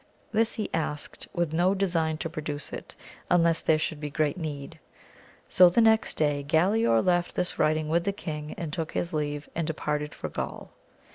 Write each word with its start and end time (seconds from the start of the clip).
This 0.31 0.55
he 0.55 0.67
asked 0.73 1.27
with 1.31 1.53
no 1.53 1.75
design 1.75 2.17
to 2.17 2.27
produce 2.27 2.73
it, 2.73 2.95
unless 3.29 3.61
there 3.61 3.77
should 3.77 3.99
be 3.99 4.09
great 4.09 4.35
need. 4.35 4.79
So 5.47 5.69
the 5.69 5.79
next 5.79 6.17
day 6.17 6.43
Galaor 6.43 7.05
left 7.05 7.35
this 7.35 7.59
writing 7.59 7.87
with 7.87 8.05
the 8.05 8.11
king, 8.11 8.55
and 8.57 8.73
took 8.73 8.93
his 8.93 9.13
leave, 9.13 9.47
and 9.53 9.67
de 9.67 9.75
parted 9.75 10.15
for 10.15 10.27
Gaul. 10.27 10.71